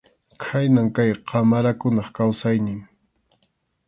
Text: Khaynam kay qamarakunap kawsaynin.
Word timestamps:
Khaynam 0.43 0.87
kay 0.95 1.11
qamarakunap 1.29 2.09
kawsaynin. 2.15 2.81